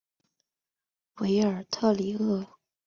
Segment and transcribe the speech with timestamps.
[1.17, 2.43] 韦尔特里厄。